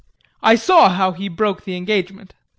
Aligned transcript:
I 0.41 0.55
saw 0.55 0.89
how 0.89 1.11
he 1.11 1.27
broke 1.27 1.63
the 1.63 1.75
engagement. 1.75 2.33